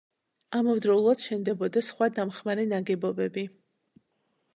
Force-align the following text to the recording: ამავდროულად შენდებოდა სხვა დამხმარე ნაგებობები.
ამავდროულად 0.59 1.25
შენდებოდა 1.25 1.83
სხვა 1.87 2.07
დამხმარე 2.15 2.65
ნაგებობები. 2.71 3.45